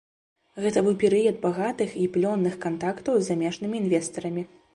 Гэта 0.63 0.79
быў 0.87 0.95
перыяд 1.03 1.37
багатых 1.43 1.93
і 2.05 2.07
плённых 2.15 2.57
кантактаў 2.65 3.13
з 3.21 3.29
замежнымі 3.29 3.75
інвестарамі. 3.83 4.43